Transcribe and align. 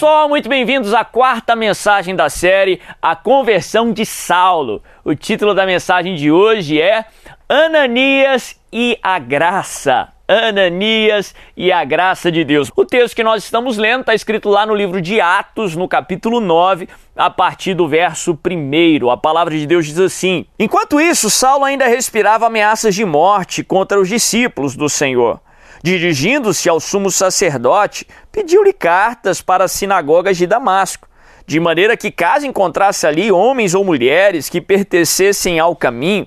Pessoal, 0.00 0.30
muito 0.30 0.48
bem-vindos 0.48 0.94
à 0.94 1.04
quarta 1.04 1.54
mensagem 1.54 2.16
da 2.16 2.30
série 2.30 2.80
A 3.02 3.14
Conversão 3.14 3.92
de 3.92 4.06
Saulo. 4.06 4.82
O 5.04 5.14
título 5.14 5.52
da 5.52 5.66
mensagem 5.66 6.14
de 6.14 6.32
hoje 6.32 6.80
é 6.80 7.04
Ananias 7.46 8.58
e 8.72 8.98
a 9.02 9.18
Graça. 9.18 10.08
Ananias 10.26 11.34
e 11.54 11.70
a 11.70 11.84
graça 11.84 12.32
de 12.32 12.44
Deus. 12.44 12.72
O 12.74 12.86
texto 12.86 13.14
que 13.14 13.22
nós 13.22 13.44
estamos 13.44 13.76
lendo 13.76 14.00
está 14.00 14.14
escrito 14.14 14.48
lá 14.48 14.64
no 14.64 14.74
livro 14.74 15.02
de 15.02 15.20
Atos, 15.20 15.76
no 15.76 15.86
capítulo 15.86 16.40
9, 16.40 16.88
a 17.14 17.28
partir 17.28 17.74
do 17.74 17.86
verso 17.86 18.32
1. 18.32 19.10
A 19.10 19.18
palavra 19.18 19.54
de 19.54 19.66
Deus 19.66 19.84
diz 19.84 19.98
assim: 19.98 20.46
Enquanto 20.58 20.98
isso, 20.98 21.28
Saulo 21.28 21.66
ainda 21.66 21.86
respirava 21.86 22.46
ameaças 22.46 22.94
de 22.94 23.04
morte 23.04 23.62
contra 23.62 24.00
os 24.00 24.08
discípulos 24.08 24.74
do 24.74 24.88
Senhor. 24.88 25.38
Dirigindo-se 25.82 26.68
ao 26.68 26.78
sumo 26.78 27.10
sacerdote, 27.10 28.06
pediu-lhe 28.30 28.72
cartas 28.72 29.40
para 29.40 29.64
as 29.64 29.72
sinagogas 29.72 30.36
de 30.36 30.46
Damasco, 30.46 31.08
de 31.46 31.58
maneira 31.58 31.96
que, 31.96 32.10
caso 32.10 32.46
encontrasse 32.46 33.06
ali 33.06 33.32
homens 33.32 33.74
ou 33.74 33.82
mulheres 33.82 34.48
que 34.48 34.60
pertencessem 34.60 35.58
ao 35.58 35.74
caminho, 35.74 36.26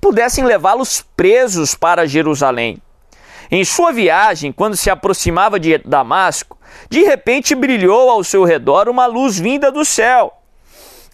pudessem 0.00 0.44
levá-los 0.44 1.04
presos 1.16 1.74
para 1.74 2.06
Jerusalém. 2.06 2.78
Em 3.50 3.62
sua 3.62 3.92
viagem, 3.92 4.50
quando 4.50 4.76
se 4.76 4.88
aproximava 4.88 5.60
de 5.60 5.76
Damasco, 5.78 6.58
de 6.88 7.02
repente 7.04 7.54
brilhou 7.54 8.08
ao 8.08 8.24
seu 8.24 8.42
redor 8.42 8.88
uma 8.88 9.06
luz 9.06 9.38
vinda 9.38 9.70
do 9.70 9.84
céu. 9.84 10.32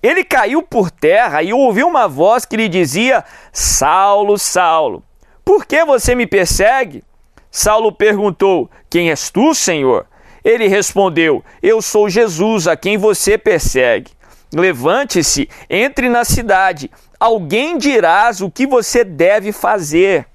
Ele 0.02 0.24
caiu 0.24 0.62
por 0.62 0.90
terra 0.90 1.42
e 1.42 1.52
ouviu 1.52 1.88
uma 1.88 2.08
voz 2.08 2.44
que 2.44 2.56
lhe 2.56 2.68
dizia: 2.68 3.24
Saulo, 3.52 4.38
Saulo, 4.38 5.02
por 5.44 5.66
que 5.66 5.84
você 5.84 6.14
me 6.14 6.26
persegue? 6.26 7.04
Saulo 7.50 7.90
perguntou: 7.90 8.70
Quem 8.88 9.10
és 9.10 9.30
tu, 9.30 9.54
Senhor? 9.54 10.06
Ele 10.44 10.68
respondeu: 10.68 11.44
Eu 11.62 11.82
sou 11.82 12.08
Jesus, 12.08 12.68
a 12.68 12.76
quem 12.76 12.96
você 12.96 13.36
persegue. 13.36 14.12
Levante-se, 14.54 15.48
entre 15.68 16.08
na 16.08 16.24
cidade. 16.24 16.90
Alguém 17.18 17.76
dirás 17.76 18.40
o 18.40 18.50
que 18.50 18.66
você 18.66 19.04
deve 19.04 19.52
fazer. 19.52 20.26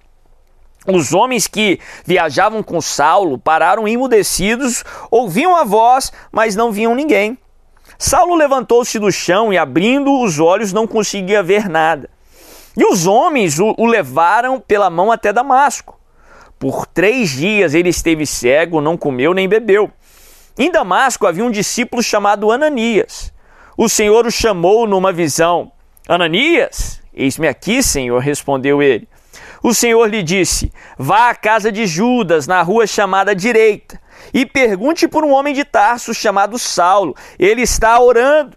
Os 0.88 1.14
homens 1.14 1.48
que 1.48 1.80
viajavam 2.06 2.62
com 2.62 2.80
Saulo 2.80 3.40
pararam 3.40 3.88
imudecidos, 3.88 4.84
ouviam 5.10 5.56
a 5.56 5.64
voz, 5.64 6.14
mas 6.32 6.56
não 6.56 6.72
viam 6.72 6.94
ninguém. 6.94 7.38
Saulo 7.98 8.36
levantou-se 8.36 9.00
do 9.00 9.12
chão 9.12 9.52
e, 9.52 9.58
abrindo 9.58 10.22
os 10.22 10.40
olhos, 10.40 10.72
não 10.72 10.86
conseguia 10.86 11.42
ver 11.42 11.68
nada. 11.68 12.10
E 12.78 12.86
os 12.86 13.08
homens 13.08 13.58
o, 13.60 13.74
o 13.78 13.86
levaram 13.86 14.60
pela 14.60 14.90
mão 14.90 15.12
até 15.12 15.34
Damasco. 15.34 16.00
Por 16.58 16.86
três 16.86 17.32
dias 17.32 17.74
ele 17.74 17.90
esteve 17.90 18.26
cego, 18.26 18.82
não 18.82 18.98
comeu 18.98 19.34
nem 19.34 19.48
bebeu. 19.48 19.92
Em 20.58 20.72
Damasco 20.72 21.28
havia 21.28 21.44
um 21.44 21.52
discípulo 21.52 22.02
chamado 22.02 22.52
Ananias. 22.52 23.34
O 23.78 23.90
Senhor 23.90 24.26
o 24.26 24.32
chamou 24.32 24.88
numa 24.88 25.12
visão. 25.12 25.72
Ananias? 26.08 27.02
Eis-me 27.14 27.48
aqui, 27.48 27.84
Senhor, 27.84 28.20
respondeu 28.20 28.82
ele. 28.82 29.08
O 29.62 29.74
Senhor 29.74 30.08
lhe 30.08 30.24
disse: 30.24 30.72
Vá 30.98 31.30
à 31.30 31.36
casa 31.36 31.72
de 31.72 31.86
Judas, 31.86 32.48
na 32.48 32.62
rua 32.62 32.88
chamada 32.88 33.36
Direita, 33.36 34.00
e 34.34 34.46
pergunte 34.46 35.08
por 35.08 35.26
um 35.26 35.34
homem 35.34 35.54
de 35.54 35.66
Tarso 35.66 36.14
chamado 36.14 36.58
Saulo. 36.60 37.16
Ele 37.38 37.62
está 37.62 38.00
orando. 38.00 38.56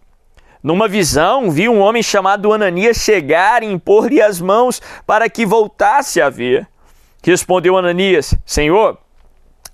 Numa 0.62 0.86
visão, 0.86 1.50
vi 1.50 1.68
um 1.68 1.80
homem 1.80 2.02
chamado 2.02 2.52
Ananias 2.52 2.98
chegar 2.98 3.62
e 3.62 3.66
impor-lhe 3.66 4.20
as 4.20 4.40
mãos 4.40 4.82
para 5.06 5.28
que 5.28 5.46
voltasse 5.46 6.20
a 6.20 6.28
ver. 6.28 6.68
Respondeu 7.28 7.76
Ananias: 7.76 8.34
Senhor, 8.46 8.96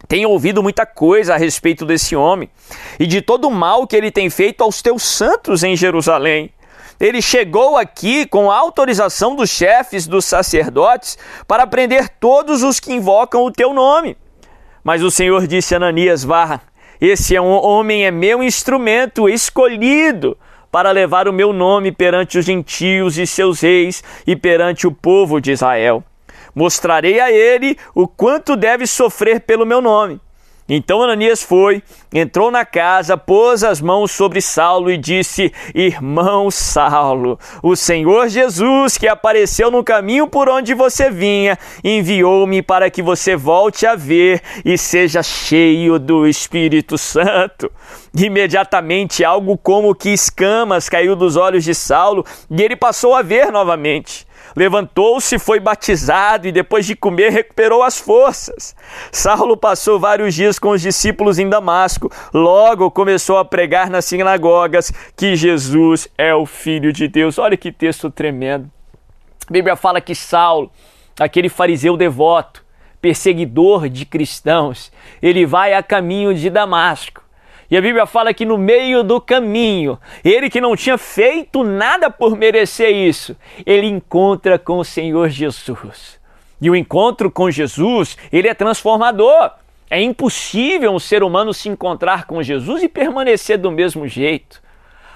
tenho 0.08 0.28
ouvido 0.28 0.60
muita 0.60 0.84
coisa 0.84 1.34
a 1.34 1.36
respeito 1.36 1.86
desse 1.86 2.16
homem 2.16 2.50
e 2.98 3.06
de 3.06 3.22
todo 3.22 3.46
o 3.46 3.50
mal 3.50 3.86
que 3.86 3.94
ele 3.94 4.10
tem 4.10 4.28
feito 4.28 4.64
aos 4.64 4.82
teus 4.82 5.04
santos 5.04 5.62
em 5.62 5.76
Jerusalém. 5.76 6.50
Ele 6.98 7.22
chegou 7.22 7.76
aqui 7.76 8.26
com 8.26 8.50
a 8.50 8.56
autorização 8.56 9.36
dos 9.36 9.50
chefes 9.50 10.04
dos 10.04 10.24
sacerdotes 10.24 11.16
para 11.46 11.64
prender 11.64 12.08
todos 12.08 12.64
os 12.64 12.80
que 12.80 12.92
invocam 12.92 13.44
o 13.44 13.52
teu 13.52 13.72
nome. 13.72 14.16
Mas 14.82 15.00
o 15.00 15.10
Senhor 15.10 15.46
disse 15.46 15.74
a 15.74 15.76
Ananias: 15.76 16.24
Vá, 16.24 16.60
esse 17.00 17.36
é 17.36 17.40
um 17.40 17.52
homem 17.52 18.04
é 18.04 18.10
meu 18.10 18.42
instrumento 18.42 19.28
escolhido 19.28 20.36
para 20.72 20.90
levar 20.90 21.28
o 21.28 21.32
meu 21.32 21.52
nome 21.52 21.92
perante 21.92 22.36
os 22.36 22.44
gentios 22.44 23.16
e 23.16 23.28
seus 23.28 23.60
reis 23.60 24.02
e 24.26 24.34
perante 24.34 24.88
o 24.88 24.92
povo 24.92 25.40
de 25.40 25.52
Israel. 25.52 26.02
Mostrarei 26.54 27.20
a 27.20 27.30
ele 27.30 27.76
o 27.94 28.06
quanto 28.06 28.56
deve 28.56 28.86
sofrer 28.86 29.40
pelo 29.40 29.66
meu 29.66 29.80
nome. 29.80 30.20
Então 30.66 31.02
Ananias 31.02 31.42
foi, 31.42 31.82
entrou 32.12 32.50
na 32.50 32.64
casa, 32.64 33.18
pôs 33.18 33.62
as 33.62 33.82
mãos 33.82 34.12
sobre 34.12 34.40
Saulo 34.40 34.90
e 34.90 34.96
disse: 34.96 35.52
Irmão 35.74 36.50
Saulo, 36.50 37.38
o 37.62 37.76
Senhor 37.76 38.28
Jesus, 38.28 38.96
que 38.96 39.06
apareceu 39.06 39.70
no 39.70 39.84
caminho 39.84 40.26
por 40.26 40.48
onde 40.48 40.72
você 40.72 41.10
vinha, 41.10 41.58
enviou-me 41.82 42.62
para 42.62 42.88
que 42.88 43.02
você 43.02 43.36
volte 43.36 43.84
a 43.84 43.94
ver 43.94 44.40
e 44.64 44.78
seja 44.78 45.22
cheio 45.22 45.98
do 45.98 46.26
Espírito 46.26 46.96
Santo. 46.96 47.70
Imediatamente, 48.16 49.22
algo 49.22 49.58
como 49.58 49.94
que 49.94 50.10
escamas 50.14 50.88
caiu 50.88 51.14
dos 51.14 51.36
olhos 51.36 51.62
de 51.62 51.74
Saulo 51.74 52.24
e 52.50 52.62
ele 52.62 52.74
passou 52.74 53.14
a 53.14 53.20
ver 53.20 53.52
novamente. 53.52 54.26
Levantou-se, 54.56 55.38
foi 55.38 55.58
batizado 55.58 56.46
e 56.46 56.52
depois 56.52 56.86
de 56.86 56.94
comer 56.94 57.30
recuperou 57.30 57.82
as 57.82 57.98
forças. 57.98 58.76
Saulo 59.10 59.56
passou 59.56 59.98
vários 59.98 60.34
dias 60.34 60.58
com 60.58 60.70
os 60.70 60.80
discípulos 60.80 61.38
em 61.38 61.48
Damasco. 61.48 62.10
Logo 62.32 62.90
começou 62.90 63.38
a 63.38 63.44
pregar 63.44 63.90
nas 63.90 64.04
sinagogas 64.04 64.92
que 65.16 65.34
Jesus 65.34 66.08
é 66.16 66.34
o 66.34 66.46
Filho 66.46 66.92
de 66.92 67.08
Deus. 67.08 67.38
Olha 67.38 67.56
que 67.56 67.72
texto 67.72 68.10
tremendo. 68.10 68.70
A 69.48 69.52
Bíblia 69.52 69.76
fala 69.76 70.00
que 70.00 70.14
Saulo, 70.14 70.70
aquele 71.18 71.48
fariseu 71.48 71.96
devoto, 71.96 72.64
perseguidor 73.00 73.88
de 73.88 74.06
cristãos, 74.06 74.90
ele 75.20 75.44
vai 75.44 75.74
a 75.74 75.82
caminho 75.82 76.34
de 76.34 76.48
Damasco. 76.48 77.23
E 77.70 77.76
a 77.76 77.80
Bíblia 77.80 78.06
fala 78.06 78.34
que 78.34 78.44
no 78.44 78.58
meio 78.58 79.02
do 79.02 79.20
caminho, 79.20 79.98
ele 80.24 80.50
que 80.50 80.60
não 80.60 80.76
tinha 80.76 80.98
feito 80.98 81.64
nada 81.64 82.10
por 82.10 82.36
merecer 82.36 82.94
isso, 82.94 83.36
ele 83.64 83.86
encontra 83.86 84.58
com 84.58 84.78
o 84.78 84.84
Senhor 84.84 85.28
Jesus. 85.28 86.18
E 86.60 86.70
o 86.70 86.76
encontro 86.76 87.30
com 87.30 87.50
Jesus, 87.50 88.16
ele 88.32 88.48
é 88.48 88.54
transformador. 88.54 89.50
É 89.90 90.00
impossível 90.00 90.92
um 90.92 90.98
ser 90.98 91.22
humano 91.22 91.52
se 91.52 91.68
encontrar 91.68 92.24
com 92.24 92.42
Jesus 92.42 92.82
e 92.82 92.88
permanecer 92.88 93.58
do 93.58 93.70
mesmo 93.70 94.08
jeito. 94.08 94.62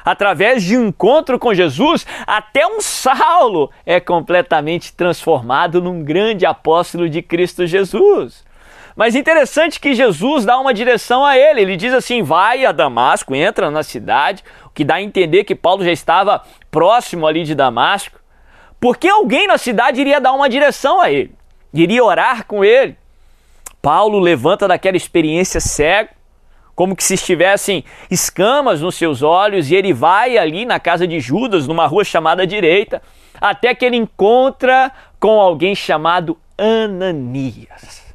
Através 0.05 0.63
de 0.63 0.77
um 0.77 0.89
encontro 0.89 1.39
com 1.39 1.53
Jesus, 1.53 2.07
até 2.27 2.67
um 2.67 2.81
Saulo 2.81 3.71
é 3.85 4.01
completamente 4.01 4.93
transformado 4.95 5.83
num 5.83 6.03
grande 6.03 6.47
apóstolo 6.47 7.09
de 7.09 7.21
Cristo 7.21 7.67
Jesus. 7.67 8.45
Mas 8.99 9.15
interessante 9.15 9.79
que 9.79 9.95
Jesus 9.95 10.45
dá 10.45 10.59
uma 10.59 10.75
direção 10.75 11.25
a 11.25 11.39
ele. 11.39 11.61
Ele 11.61 11.77
diz 11.77 11.95
assim: 11.95 12.21
vai 12.21 12.67
a 12.67 12.73
Damasco, 12.73 13.33
entra 13.33 13.71
na 13.71 13.85
cidade, 13.85 14.43
o 14.67 14.71
que 14.71 14.83
dá 14.83 14.97
a 14.97 15.01
entender 15.01 15.45
que 15.45 15.55
Paulo 15.55 15.85
já 15.85 15.93
estava 15.93 16.43
próximo 16.69 17.25
ali 17.25 17.45
de 17.45 17.55
Damasco. 17.55 18.19
Porque 18.81 19.07
alguém 19.07 19.47
na 19.47 19.57
cidade 19.57 20.01
iria 20.01 20.21
dar 20.21 20.33
uma 20.33 20.49
direção 20.49 21.01
a 21.01 21.13
ele, 21.13 21.33
iria 21.73 22.03
orar 22.03 22.45
com 22.45 22.65
ele. 22.65 22.97
Paulo 23.81 24.19
levanta 24.19 24.67
daquela 24.67 24.97
experiência 24.97 25.61
cego, 25.61 26.11
como 26.75 26.97
que 26.97 27.05
se 27.05 27.15
estivessem 27.15 27.85
escamas 28.11 28.81
nos 28.81 28.97
seus 28.97 29.23
olhos, 29.23 29.71
e 29.71 29.77
ele 29.77 29.93
vai 29.93 30.37
ali 30.37 30.65
na 30.65 30.81
casa 30.81 31.07
de 31.07 31.21
Judas, 31.21 31.69
numa 31.69 31.87
rua 31.87 32.03
chamada 32.03 32.45
Direita, 32.45 33.01
até 33.41 33.73
que 33.77 33.85
ele 33.85 33.97
encontra 33.97 34.91
com 35.21 35.41
alguém 35.41 35.73
chamado 35.77 36.37
Ananias. 36.59 38.08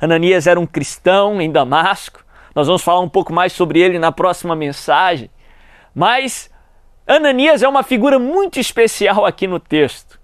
Ananias 0.00 0.46
era 0.46 0.58
um 0.60 0.66
cristão 0.66 1.40
em 1.40 1.50
Damasco. 1.50 2.24
Nós 2.54 2.66
vamos 2.66 2.82
falar 2.82 3.00
um 3.00 3.08
pouco 3.08 3.32
mais 3.32 3.52
sobre 3.52 3.80
ele 3.80 3.98
na 3.98 4.12
próxima 4.12 4.54
mensagem. 4.56 5.30
Mas 5.94 6.50
Ananias 7.06 7.62
é 7.62 7.68
uma 7.68 7.82
figura 7.82 8.18
muito 8.18 8.58
especial 8.58 9.24
aqui 9.24 9.46
no 9.46 9.60
texto. 9.60 10.18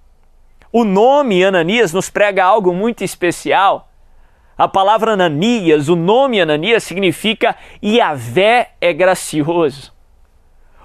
O 0.72 0.84
nome 0.84 1.44
Ananias 1.44 1.92
nos 1.92 2.10
prega 2.10 2.44
algo 2.44 2.72
muito 2.72 3.04
especial. 3.04 3.90
A 4.56 4.68
palavra 4.68 5.12
Ananias, 5.12 5.88
o 5.88 5.96
nome 5.96 6.40
Ananias 6.40 6.84
significa 6.84 7.56
Iavé 7.82 8.70
é 8.80 8.92
gracioso. 8.92 9.92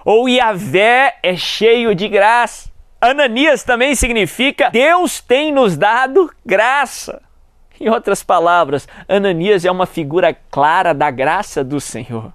Ou 0.03 0.29
Iavé 0.29 1.17
é 1.21 1.35
cheio 1.35 1.93
de 1.93 2.07
graça. 2.07 2.69
Ananias 2.99 3.63
também 3.63 3.93
significa 3.93 4.69
Deus 4.69 5.21
tem 5.21 5.51
nos 5.51 5.77
dado 5.77 6.31
graça. 6.45 7.21
Em 7.79 7.89
outras 7.89 8.23
palavras, 8.23 8.87
Ananias 9.07 9.63
é 9.65 9.71
uma 9.71 9.85
figura 9.85 10.35
clara 10.49 10.93
da 10.93 11.11
graça 11.11 11.63
do 11.63 11.79
Senhor. 11.79 12.33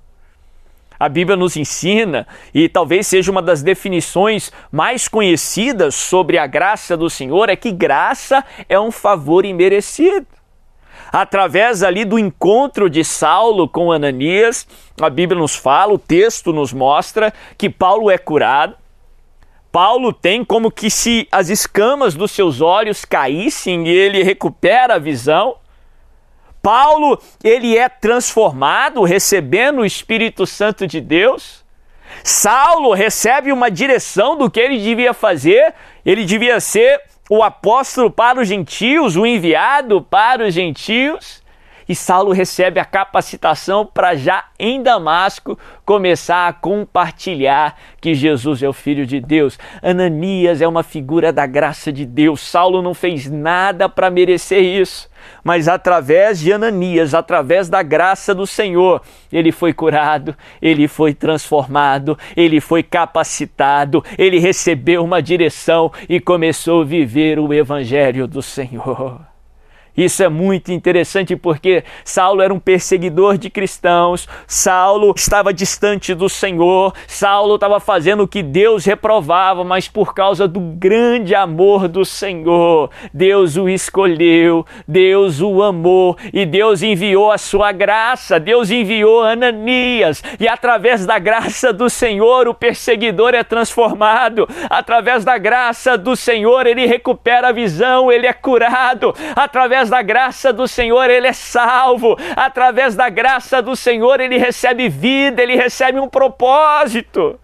A 0.99 1.09
Bíblia 1.09 1.37
nos 1.37 1.57
ensina, 1.57 2.29
e 2.55 2.69
talvez 2.69 3.09
seja 3.09 3.31
uma 3.31 3.43
das 3.43 3.61
definições 3.61 4.53
mais 4.71 5.09
conhecidas 5.09 5.97
sobre 5.97 6.39
a 6.39 6.47
graça 6.47 6.97
do 6.97 7.11
Senhor, 7.11 7.49
é 7.49 7.57
que 7.57 7.73
graça 7.73 8.45
é 8.69 8.79
um 8.79 8.93
favor 8.93 9.45
imerecido. 9.45 10.27
através 11.13 11.83
ali 11.83 12.05
do 12.05 12.19
encontro 12.19 12.89
de 12.89 13.05
Saulo 13.05 13.69
com 13.69 13.93
Ananias, 13.93 14.67
a 15.01 15.11
Bíblia 15.11 15.39
nos 15.39 15.55
fala, 15.55 15.93
o 15.93 15.99
texto 15.99 16.53
nos 16.53 16.73
mostra 16.73 17.35
que 17.59 17.69
Paulo 17.69 18.11
é 18.11 18.17
curado. 18.17 18.77
Paulo 19.73 20.13
tem 20.13 20.45
como 20.45 20.71
que 20.71 20.91
se 20.91 21.27
as 21.33 21.49
escamas 21.49 22.15
dos 22.15 22.31
seus 22.31 22.61
olhos 22.61 23.07
caíssem 23.07 23.89
e 23.89 23.91
ele 23.91 24.23
recupera 24.23 24.97
a 24.97 24.99
visão. 24.99 25.57
Paulo, 26.61 27.19
ele 27.43 27.77
é 27.77 27.89
transformado, 27.89 29.03
recebendo 29.03 29.81
o 29.81 29.87
Espírito 29.87 30.47
Santo 30.47 30.87
de 30.87 31.01
Deus. 31.01 31.65
Saulo 32.23 32.93
recebe 32.93 33.51
uma 33.51 33.71
direção 33.71 34.37
do 34.37 34.51
que 34.51 34.61
ele 34.61 34.79
devia 34.79 35.15
fazer, 35.15 35.75
ele 36.05 36.27
devia 36.27 36.61
ser 36.61 37.01
o 37.31 37.43
apóstolo 37.43 38.11
para 38.11 38.41
os 38.41 38.47
gentios, 38.47 39.17
o 39.17 39.25
enviado 39.25 40.03
para 40.03 40.47
os 40.47 40.53
gentios. 40.53 41.42
E 41.89 41.95
Saulo 41.95 42.33
recebe 42.33 42.79
a 42.81 42.85
capacitação 42.85 43.85
para 43.87 44.15
já 44.15 44.45
em 44.59 44.83
Damasco 44.83 45.59
começar 45.85 46.49
a 46.49 46.53
compartilhar 46.53 47.77
que 48.01 48.15
Jesus 48.15 48.63
é 48.63 48.69
o 48.69 48.73
Filho 48.73 49.07
de 49.07 49.21
Deus. 49.21 49.59
Ananias 49.83 50.61
é 50.61 50.69
uma 50.69 50.83
figura 50.83 51.33
da 51.33 51.47
graça 51.47 51.93
de 51.93 52.05
Deus. 52.05 52.41
Saulo 52.41 52.83
não 52.83 52.95
fez 52.95 53.31
nada 53.31 53.89
para 53.89 54.11
merecer 54.11 54.63
isso 54.63 55.13
mas 55.43 55.69
através 55.69 56.41
de 56.41 56.53
Ananias, 56.53 57.15
através 57.15 57.69
da 57.69 57.83
graça 57.83 58.35
do 58.35 58.47
Senhor, 58.47 59.03
ele 59.33 59.53
foi 59.53 59.73
curado, 59.73 60.37
ele 60.61 60.89
foi 60.89 61.15
transformado, 61.15 62.19
ele 62.37 62.61
foi 62.61 62.83
capacitado, 62.83 64.05
ele 64.19 64.39
recebeu 64.39 65.05
uma 65.05 65.23
direção 65.23 65.91
e 66.09 66.21
começou 66.21 66.83
a 66.83 66.85
viver 66.85 67.39
o 67.39 67.53
evangelho 67.53 68.27
do 68.27 68.43
Senhor. 68.43 69.32
Isso 69.97 70.23
é 70.23 70.29
muito 70.29 70.73
interessante 70.73 71.37
porque 71.37 71.85
Saulo 72.03 72.41
era 72.41 72.53
um 72.53 72.59
perseguidor 72.59 73.37
de 73.37 73.51
cristãos, 73.51 74.27
Saulo 74.47 75.13
estava 75.15 75.53
distante 75.53 76.15
do 76.15 76.31
Senhor, 76.31 76.95
Saulo 77.07 77.57
estava 77.57 77.79
fazendo 77.79 78.23
o 78.23 78.29
que 78.29 78.43
Deus 78.43 78.87
reprovava, 78.87 79.63
mas 79.65 79.89
por 79.89 80.15
causa 80.15 80.49
do 80.49 80.61
grande 80.61 81.35
amor 81.35 81.89
do 81.89 82.07
Senhor, 82.07 82.91
Deus 83.13 83.57
o 83.59 83.69
escolheu, 83.69 84.65
Deus 84.89 85.43
o 85.43 85.63
amou 85.63 86.17
e 86.33 86.47
Deus 86.47 86.83
enviou 86.83 87.31
a 87.31 87.37
sua 87.37 87.71
graça, 87.71 88.41
Deus 88.41 88.71
enviou 88.71 89.23
Ananias 89.23 90.23
e 90.41 90.49
através 90.49 91.05
da 91.05 91.19
graça 91.19 91.71
do 91.71 91.91
Senhor 91.91 92.49
o 92.49 92.55
perseguidor 92.55 93.35
é 93.35 93.45
transformado, 93.45 94.49
através 94.71 95.23
da 95.23 95.37
graça 95.37 95.99
do 95.99 96.17
Senhor 96.17 96.67
ele 96.67 96.87
recupera 96.87 97.49
a 97.49 97.53
visão, 97.53 98.11
ele 98.11 98.27
é 98.27 98.33
curado, 98.33 99.15
através 99.37 99.82
através 99.83 99.91
da 99.91 100.03
graça 100.03 100.53
do 100.53 100.69
Senhor 100.69 101.11
ele 101.11 101.27
é 101.27 101.33
salvo, 101.33 102.17
através 102.37 102.95
da 102.95 103.09
graça 103.09 103.61
do 103.61 103.75
Senhor 103.75 104.21
ele 104.21 104.37
recebe 104.37 104.89
vida, 104.89 105.43
ele 105.43 105.57
recebe 105.57 105.99
um 105.99 106.09
propósito. 106.09 107.39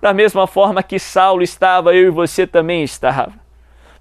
Da 0.00 0.12
mesma 0.12 0.46
forma 0.46 0.82
que 0.82 0.98
Saulo 0.98 1.42
estava, 1.42 1.94
eu 1.94 2.06
e 2.06 2.10
você 2.10 2.46
também 2.46 2.82
estava. 2.82 3.32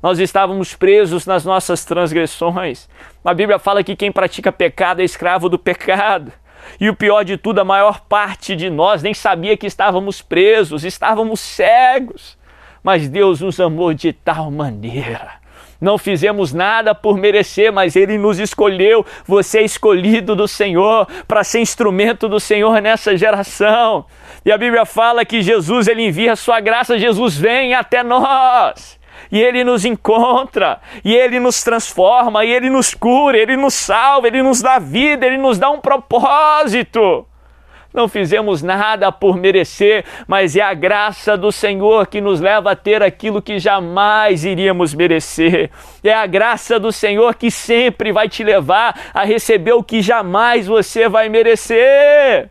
Nós 0.01 0.19
estávamos 0.19 0.75
presos 0.75 1.25
nas 1.25 1.43
nossas 1.43 1.83
transgressões. 1.83 2.87
A 3.25 3.33
Bíblia 3.33 3.59
fala 3.59 3.83
que 3.83 3.95
quem 3.95 4.11
pratica 4.11 4.51
pecado 4.51 5.01
é 5.01 5.03
escravo 5.03 5.49
do 5.49 5.59
pecado. 5.59 6.31
E 6.79 6.89
o 6.89 6.95
pior 6.95 7.23
de 7.23 7.35
tudo, 7.35 7.59
a 7.59 7.65
maior 7.65 8.01
parte 8.01 8.55
de 8.55 8.69
nós 8.69 9.01
nem 9.01 9.13
sabia 9.13 9.57
que 9.57 9.67
estávamos 9.67 10.21
presos, 10.21 10.85
estávamos 10.85 11.39
cegos. 11.39 12.37
Mas 12.81 13.09
Deus 13.09 13.41
nos 13.41 13.59
amou 13.59 13.93
de 13.93 14.13
tal 14.13 14.49
maneira 14.49 15.38
não 15.81 15.97
fizemos 15.97 16.53
nada 16.53 16.93
por 16.93 17.17
merecer, 17.17 17.71
mas 17.71 17.95
Ele 17.95 18.17
nos 18.17 18.37
escolheu. 18.37 19.05
Você 19.25 19.59
é 19.59 19.63
escolhido 19.63 20.35
do 20.35 20.47
Senhor 20.47 21.07
para 21.27 21.43
ser 21.43 21.61
instrumento 21.61 22.27
do 22.27 22.39
Senhor 22.39 22.81
nessa 22.81 23.15
geração. 23.15 24.05
E 24.43 24.51
a 24.51 24.57
Bíblia 24.57 24.85
fala 24.85 25.23
que 25.23 25.41
Jesus 25.41 25.87
ele 25.87 26.05
envia 26.05 26.33
a 26.33 26.35
sua 26.35 26.59
graça, 26.59 26.99
Jesus 26.99 27.37
vem 27.37 27.73
até 27.73 28.03
nós. 28.03 28.99
E 29.31 29.39
ele 29.39 29.63
nos 29.63 29.85
encontra, 29.85 30.79
e 31.03 31.15
ele 31.15 31.39
nos 31.39 31.61
transforma, 31.61 32.43
e 32.43 32.51
ele 32.51 32.69
nos 32.69 32.93
cura, 32.93 33.37
ele 33.37 33.55
nos 33.55 33.73
salva, 33.73 34.27
ele 34.27 34.41
nos 34.41 34.61
dá 34.61 34.79
vida, 34.79 35.25
ele 35.25 35.37
nos 35.37 35.59
dá 35.59 35.69
um 35.69 35.79
propósito. 35.79 37.27
Não 37.93 38.07
fizemos 38.07 38.61
nada 38.61 39.11
por 39.11 39.35
merecer, 39.35 40.05
mas 40.27 40.55
é 40.55 40.61
a 40.61 40.73
graça 40.75 41.35
do 41.35 41.51
Senhor 41.51 42.05
que 42.05 42.21
nos 42.21 42.39
leva 42.39 42.71
a 42.71 42.75
ter 42.75 43.01
aquilo 43.01 43.41
que 43.41 43.57
jamais 43.57 44.45
iríamos 44.45 44.93
merecer. 44.93 45.71
É 46.03 46.13
a 46.13 46.27
graça 46.27 46.79
do 46.79 46.91
Senhor 46.91 47.33
que 47.35 47.49
sempre 47.49 48.11
vai 48.11 48.29
te 48.29 48.43
levar 48.43 48.95
a 49.13 49.23
receber 49.23 49.73
o 49.73 49.83
que 49.83 50.01
jamais 50.01 50.67
você 50.67 51.09
vai 51.09 51.29
merecer. 51.29 52.49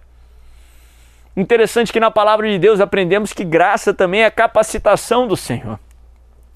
Interessante 1.37 1.93
que 1.93 2.01
na 2.01 2.11
palavra 2.11 2.51
de 2.51 2.59
Deus 2.59 2.81
aprendemos 2.81 3.33
que 3.33 3.45
graça 3.45 3.95
também 3.95 4.25
é 4.25 4.31
capacitação 4.31 5.29
do 5.29 5.37
Senhor. 5.37 5.79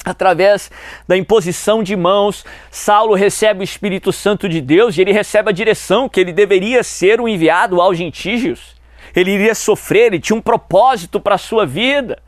Através 0.04 0.70
da 1.06 1.16
imposição 1.16 1.82
de 1.82 1.94
mãos, 1.94 2.44
Saulo 2.70 3.14
recebe 3.14 3.60
o 3.60 3.62
Espírito 3.62 4.12
Santo 4.12 4.48
de 4.48 4.60
Deus 4.60 4.96
e 4.96 5.00
ele 5.00 5.12
recebe 5.12 5.50
a 5.50 5.52
direção 5.52 6.08
que 6.08 6.18
ele 6.18 6.32
deveria 6.32 6.82
ser 6.82 7.20
o 7.20 7.28
enviado 7.28 7.80
aos 7.80 7.96
gentígios. 7.96 8.74
Ele 9.14 9.30
iria 9.30 9.54
sofrer, 9.54 10.06
ele 10.06 10.20
tinha 10.20 10.36
um 10.36 10.42
propósito 10.42 11.20
para 11.20 11.36
a 11.36 11.38
sua 11.38 11.64
vida. 11.64 12.18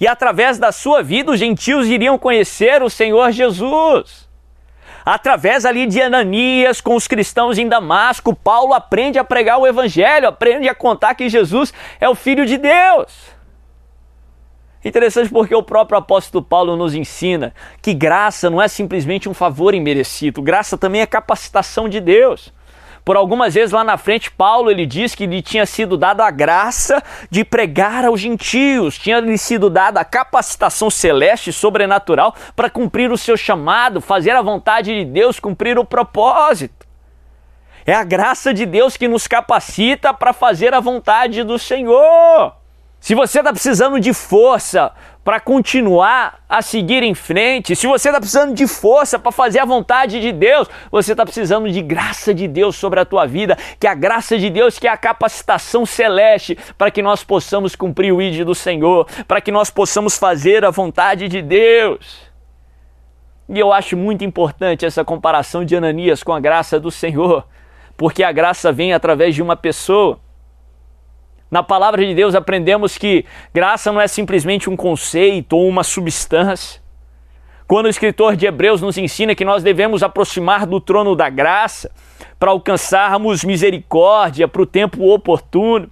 E 0.00 0.06
através 0.06 0.58
da 0.58 0.70
sua 0.70 1.02
vida, 1.02 1.32
os 1.32 1.40
gentios 1.40 1.88
iriam 1.88 2.16
conhecer 2.16 2.82
o 2.82 2.90
Senhor 2.90 3.32
Jesus. 3.32 4.28
Através 5.04 5.64
ali 5.64 5.86
de 5.86 6.00
Ananias, 6.00 6.80
com 6.80 6.94
os 6.94 7.08
cristãos 7.08 7.58
em 7.58 7.66
Damasco, 7.66 8.34
Paulo 8.34 8.74
aprende 8.74 9.18
a 9.18 9.24
pregar 9.24 9.58
o 9.58 9.66
Evangelho, 9.66 10.28
aprende 10.28 10.68
a 10.68 10.74
contar 10.74 11.14
que 11.14 11.28
Jesus 11.28 11.72
é 11.98 12.08
o 12.08 12.14
Filho 12.14 12.46
de 12.46 12.58
Deus. 12.58 13.37
Interessante 14.88 15.28
porque 15.28 15.54
o 15.54 15.62
próprio 15.62 15.98
apóstolo 15.98 16.42
Paulo 16.42 16.74
nos 16.74 16.94
ensina 16.94 17.52
que 17.82 17.92
graça 17.92 18.48
não 18.48 18.60
é 18.60 18.66
simplesmente 18.66 19.28
um 19.28 19.34
favor 19.34 19.74
imerecido, 19.74 20.40
graça 20.40 20.78
também 20.78 21.02
é 21.02 21.06
capacitação 21.06 21.90
de 21.90 22.00
Deus. 22.00 22.54
Por 23.04 23.14
algumas 23.14 23.52
vezes 23.52 23.72
lá 23.72 23.84
na 23.84 23.98
frente, 23.98 24.30
Paulo 24.30 24.70
ele 24.70 24.86
diz 24.86 25.14
que 25.14 25.26
lhe 25.26 25.42
tinha 25.42 25.66
sido 25.66 25.98
dado 25.98 26.22
a 26.22 26.30
graça 26.30 27.02
de 27.30 27.44
pregar 27.44 28.06
aos 28.06 28.18
gentios, 28.18 28.96
tinha 28.96 29.20
lhe 29.20 29.36
sido 29.36 29.68
dada 29.68 30.00
a 30.00 30.06
capacitação 30.06 30.88
celeste 30.88 31.52
sobrenatural 31.52 32.34
para 32.56 32.70
cumprir 32.70 33.12
o 33.12 33.18
seu 33.18 33.36
chamado, 33.36 34.00
fazer 34.00 34.30
a 34.30 34.40
vontade 34.40 34.94
de 34.94 35.04
Deus, 35.04 35.38
cumprir 35.38 35.78
o 35.78 35.84
propósito. 35.84 36.86
É 37.84 37.92
a 37.92 38.04
graça 38.04 38.54
de 38.54 38.64
Deus 38.64 38.96
que 38.96 39.06
nos 39.06 39.26
capacita 39.26 40.14
para 40.14 40.32
fazer 40.32 40.72
a 40.72 40.80
vontade 40.80 41.44
do 41.44 41.58
Senhor. 41.58 42.57
Se 43.00 43.14
você 43.14 43.38
está 43.38 43.52
precisando 43.52 44.00
de 44.00 44.12
força 44.12 44.92
para 45.24 45.38
continuar 45.38 46.42
a 46.48 46.60
seguir 46.62 47.02
em 47.02 47.14
frente, 47.14 47.76
se 47.76 47.86
você 47.86 48.08
está 48.08 48.18
precisando 48.18 48.54
de 48.54 48.66
força 48.66 49.18
para 49.18 49.30
fazer 49.30 49.60
a 49.60 49.64
vontade 49.64 50.20
de 50.20 50.32
Deus, 50.32 50.68
você 50.90 51.12
está 51.12 51.24
precisando 51.24 51.70
de 51.70 51.80
graça 51.80 52.34
de 52.34 52.48
Deus 52.48 52.76
sobre 52.76 52.98
a 52.98 53.04
tua 53.04 53.26
vida, 53.26 53.56
que 53.78 53.86
a 53.86 53.94
graça 53.94 54.36
de 54.36 54.50
Deus, 54.50 54.78
que 54.78 54.88
é 54.88 54.90
a 54.90 54.96
capacitação 54.96 55.86
celeste 55.86 56.58
para 56.76 56.90
que 56.90 57.02
nós 57.02 57.22
possamos 57.22 57.76
cumprir 57.76 58.12
o 58.12 58.20
ídolo 58.20 58.46
do 58.46 58.54
Senhor, 58.54 59.06
para 59.28 59.40
que 59.40 59.52
nós 59.52 59.70
possamos 59.70 60.18
fazer 60.18 60.64
a 60.64 60.70
vontade 60.70 61.28
de 61.28 61.40
Deus. 61.40 62.28
E 63.48 63.58
eu 63.58 63.72
acho 63.72 63.96
muito 63.96 64.24
importante 64.24 64.84
essa 64.84 65.04
comparação 65.04 65.64
de 65.64 65.76
Ananias 65.76 66.22
com 66.22 66.32
a 66.32 66.40
graça 66.40 66.80
do 66.80 66.90
Senhor, 66.90 67.46
porque 67.96 68.22
a 68.22 68.32
graça 68.32 68.72
vem 68.72 68.92
através 68.92 69.34
de 69.34 69.42
uma 69.42 69.56
pessoa. 69.56 70.18
Na 71.50 71.62
palavra 71.62 72.04
de 72.04 72.14
Deus 72.14 72.34
aprendemos 72.34 72.98
que 72.98 73.24
graça 73.54 73.90
não 73.90 74.00
é 74.00 74.06
simplesmente 74.06 74.68
um 74.68 74.76
conceito 74.76 75.56
ou 75.56 75.66
uma 75.66 75.82
substância. 75.82 76.80
Quando 77.66 77.86
o 77.86 77.90
escritor 77.90 78.36
de 78.36 78.46
Hebreus 78.46 78.80
nos 78.80 78.96
ensina 78.96 79.34
que 79.34 79.44
nós 79.44 79.62
devemos 79.62 80.02
aproximar 80.02 80.66
do 80.66 80.80
trono 80.80 81.14
da 81.14 81.28
graça 81.28 81.90
para 82.38 82.50
alcançarmos 82.50 83.44
misericórdia 83.44 84.48
para 84.48 84.62
o 84.62 84.66
tempo 84.66 85.12
oportuno, 85.12 85.90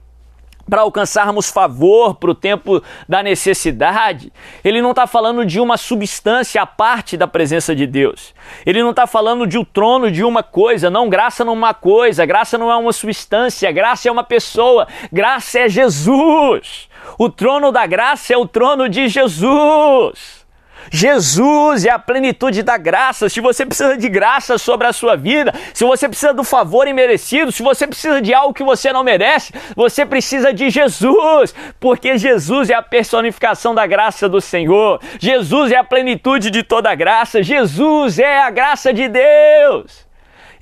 para 0.69 0.83
alcançarmos 0.83 1.51
favor 1.51 2.15
para 2.15 2.31
o 2.31 2.35
tempo 2.35 2.83
da 3.09 3.23
necessidade. 3.23 4.33
Ele 4.65 4.83
não 4.83 4.91
está 4.91 5.07
falando 5.07 5.45
de 5.45 5.61
uma 5.61 5.77
substância 5.77 6.61
à 6.61 6.67
parte 6.67 7.17
da 7.17 7.27
presença 7.27 7.75
de 7.75 7.87
Deus. 7.87 8.35
Ele 8.65 8.83
não 8.83 8.91
está 8.91 9.07
falando 9.07 9.47
de 9.47 9.57
um 9.57 9.65
trono 9.65 10.11
de 10.11 10.25
uma 10.25 10.43
coisa. 10.43 10.91
Não, 10.91 11.09
graça 11.09 11.45
não 11.45 11.67
é 11.67 11.75
coisa, 11.75 12.27
graça 12.27 12.59
não 12.59 12.71
é 12.71 12.77
uma 12.77 12.93
substância, 12.93 13.71
graça 13.71 14.09
é 14.09 14.13
uma 14.13 14.25
pessoa, 14.25 14.87
graça 15.13 15.61
é 15.61 15.69
Jesus. 15.69 16.89
O 17.19 17.29
trono 17.29 17.71
da 17.71 17.87
graça 17.87 18.35
é 18.35 18.37
o 18.37 18.47
trono 18.47 18.89
de 18.89 19.09
Jesus. 19.09 20.46
Jesus 20.91 21.85
é 21.85 21.91
a 21.91 21.99
plenitude 21.99 22.63
da 22.63 22.77
graça. 22.77 23.29
Se 23.29 23.41
você 23.41 23.65
precisa 23.67 23.97
de 23.97 24.09
graça 24.09 24.59
sobre 24.59 24.87
a 24.87 24.93
sua 24.93 25.17
vida, 25.17 25.53
se 25.75 25.85
você 25.85 26.09
precisa 26.09 26.33
do 26.33 26.45
favor 26.45 26.87
imerecido, 26.87 27.53
se 27.53 27.63
você 27.63 27.87
precisa 27.87 28.21
de 28.21 28.33
algo 28.33 28.55
que 28.55 28.65
você 28.65 28.93
não 28.93 29.05
merece, 29.05 29.53
você 29.75 30.05
precisa 30.07 30.53
de 30.53 30.71
Jesus, 30.71 31.55
porque 31.81 32.19
Jesus 32.19 32.71
é 32.71 32.75
a 32.75 32.83
personificação 32.83 33.75
da 33.75 33.87
graça 33.87 34.29
do 34.29 34.41
Senhor. 34.41 35.01
Jesus 35.19 35.73
é 35.73 35.77
a 35.77 35.85
plenitude 35.85 36.51
de 36.51 36.63
toda 36.63 36.91
a 36.91 36.95
graça. 36.95 37.43
Jesus 37.43 38.19
é 38.19 38.41
a 38.43 38.51
graça 38.51 38.93
de 38.93 39.09
Deus. 39.09 40.07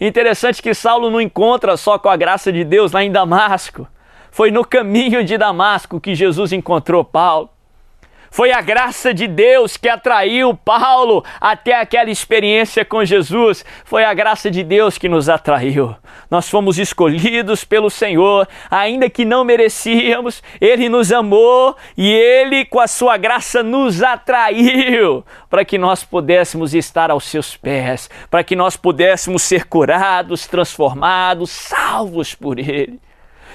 Interessante 0.01 0.61
que 0.61 0.75
Saulo 0.75 1.11
não 1.11 1.21
encontra 1.21 1.77
só 1.77 1.99
com 1.99 2.09
a 2.09 2.17
graça 2.17 2.53
de 2.53 2.65
Deus 2.65 2.93
lá 2.93 3.05
em 3.05 3.13
Damasco. 3.13 3.87
Foi 4.31 4.51
no 4.51 4.65
caminho 4.65 5.25
de 5.25 5.39
Damasco 5.39 6.01
que 6.01 6.15
Jesus 6.15 6.53
encontrou 6.53 7.05
Paulo. 7.05 7.54
Foi 8.35 8.51
a 8.51 8.61
graça 8.61 9.15
de 9.15 9.29
Deus 9.29 9.77
que 9.77 9.89
atraiu 9.89 10.57
Paulo 10.57 11.25
até 11.41 11.79
aquela 11.79 12.11
experiência 12.11 12.85
com 12.85 13.05
Jesus. 13.05 13.65
Foi 13.85 14.03
a 14.03 14.13
graça 14.13 14.51
de 14.51 14.65
Deus 14.65 14.99
que 14.99 15.09
nos 15.09 15.29
atraiu. 15.29 15.95
Nós 16.29 16.51
fomos 16.51 16.77
escolhidos 16.77 17.63
pelo 17.63 17.89
Senhor, 17.89 18.49
ainda 18.69 19.09
que 19.09 19.25
não 19.25 19.45
merecíamos, 19.45 20.43
Ele 20.61 20.89
nos 20.89 21.13
amou 21.13 21.77
e 21.97 22.11
Ele, 22.11 22.65
com 22.65 22.81
a 22.81 22.89
Sua 22.89 23.17
graça, 23.17 23.63
nos 23.63 24.03
atraiu 24.03 25.25
para 25.49 25.65
que 25.65 25.79
nós 25.79 26.03
pudéssemos 26.03 26.75
estar 26.75 27.13
aos 27.13 27.27
Seus 27.27 27.57
pés, 27.57 28.11
para 28.29 28.43
que 28.43 28.57
nós 28.57 28.77
pudéssemos 28.77 29.43
ser 29.43 29.67
curados, 29.67 30.45
transformados, 30.49 31.51
salvos 31.51 32.35
por 32.35 32.59
Ele. 32.59 32.99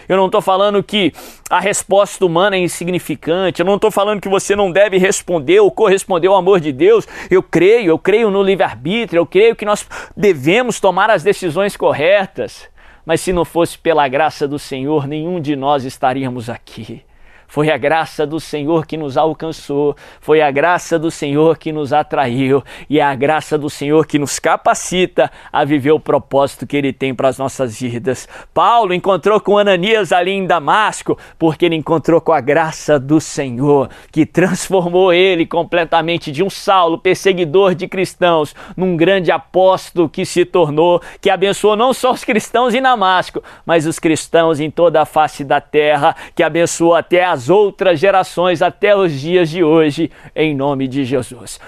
Eu 0.10 0.18
não 0.18 0.26
estou 0.26 0.42
falando 0.42 0.82
que 0.82 1.14
a 1.52 1.60
resposta 1.60 2.26
humana 2.26 2.56
é 2.56 2.60
insignificante. 2.60 3.60
Eu 3.60 3.66
não 3.66 3.76
estou 3.76 3.92
falando 3.92 4.20
que 4.20 4.28
você 4.28 4.56
não 4.56 4.72
deve 4.72 4.98
responder 4.98 5.60
ou 5.60 5.70
corresponder 5.70 6.28
ao 6.28 6.36
amor 6.36 6.60
de 6.60 6.72
Deus. 6.72 7.08
Eu 7.30 7.44
creio, 7.44 7.92
eu 7.92 8.00
creio 8.00 8.32
no 8.32 8.42
livre-arbítrio, 8.42 9.20
eu 9.20 9.26
creio 9.28 9.56
que 9.56 9.66
nós 9.66 9.88
devemos 10.18 10.80
tomar 10.80 11.12
as 11.12 11.22
decisões 11.22 11.78
corretas. 11.78 12.68
Mas 13.06 13.22
se 13.22 13.32
não 13.32 13.46
fosse 13.46 13.78
pela 13.78 14.08
graça 14.08 14.48
do 14.48 14.58
Senhor, 14.58 15.08
nenhum 15.08 15.40
de 15.40 15.56
nós 15.56 15.86
estaríamos 15.86 16.50
aqui. 16.50 17.04
Foi 17.50 17.72
a 17.72 17.78
graça 17.78 18.28
do 18.28 18.40
Senhor 18.40 18.86
que 18.86 18.96
nos 18.96 19.18
alcançou, 19.18 19.96
foi 20.22 20.40
a 20.40 20.52
graça 20.52 21.00
do 21.00 21.10
Senhor 21.10 21.58
que 21.58 21.72
nos 21.72 21.92
atraiu 21.92 22.64
e 22.88 23.00
é 23.00 23.04
a 23.04 23.16
graça 23.16 23.58
do 23.58 23.72
Senhor 23.72 24.06
que 24.06 24.20
nos 24.20 24.38
capacita 24.38 25.32
a 25.52 25.66
viver 25.66 25.92
o 25.92 26.00
propósito 26.00 26.68
que 26.68 26.78
Ele 26.78 26.94
tem 26.94 27.14
para 27.14 27.28
as 27.28 27.40
nossas 27.40 27.80
vidas. 27.82 28.30
Paulo 28.54 28.94
encontrou 28.94 29.42
com 29.42 29.58
Ananias 29.58 30.12
ali 30.12 30.32
em 30.32 30.46
Damasco 30.46 31.18
porque 31.40 31.66
ele 31.66 31.76
encontrou 31.76 32.22
com 32.22 32.32
a 32.32 32.40
graça 32.40 33.00
do 33.00 33.20
Senhor 33.20 33.90
que 34.12 34.28
transformou 34.28 35.12
ele 35.12 35.46
completamente 35.46 36.32
de 36.32 36.44
um 36.44 36.52
Saulo, 36.52 37.00
perseguidor 37.00 37.74
de 37.74 37.88
cristãos, 37.88 38.56
num 38.78 38.96
grande 38.96 39.32
apóstolo 39.32 40.08
que 40.08 40.24
se 40.24 40.46
tornou, 40.46 41.02
que 41.20 41.32
abençoou 41.32 41.76
não 41.76 41.94
só 41.94 42.12
os 42.12 42.24
cristãos 42.24 42.76
em 42.76 42.82
Damasco, 42.82 43.42
mas 43.66 43.88
os 43.88 43.98
cristãos 43.98 44.60
em 44.60 44.70
toda 44.70 45.02
a 45.02 45.06
face 45.06 45.44
da 45.44 45.60
terra, 45.60 46.16
que 46.36 46.44
abençoou 46.44 46.94
até 46.94 47.24
as 47.26 47.39
outras 47.48 48.00
gerações 48.00 48.64
até 48.64 48.96
os 48.96 49.14
dias 49.14 49.52
de 49.52 49.64
hoje, 49.64 50.12
em 50.36 50.56
nome 50.56 50.88
de 50.88 51.06
Jesus. 51.06 51.60